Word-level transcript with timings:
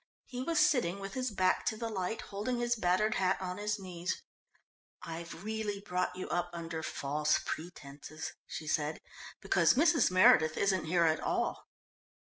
He 0.25 0.41
was 0.41 0.59
sitting 0.59 0.97
with 0.99 1.13
his 1.13 1.29
back 1.29 1.63
to 1.67 1.77
the 1.77 1.87
light, 1.87 2.21
holding 2.21 2.57
his 2.57 2.75
battered 2.75 3.13
hat 3.21 3.37
on 3.39 3.59
his 3.59 3.77
knees. 3.77 4.23
"I've 5.03 5.43
really 5.43 5.79
brought 5.79 6.15
you 6.15 6.27
up 6.29 6.49
under 6.53 6.81
false 6.81 7.37
pretences," 7.45 8.33
she 8.47 8.65
said, 8.65 8.99
"because 9.41 9.75
Mrs. 9.75 10.09
Meredith 10.09 10.57
isn't 10.57 10.85
here 10.85 11.03
at 11.05 11.19
all." 11.19 11.67